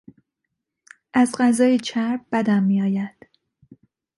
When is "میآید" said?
2.63-3.27